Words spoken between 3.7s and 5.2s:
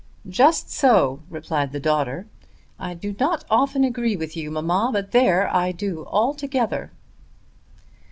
agree with you, mamma; but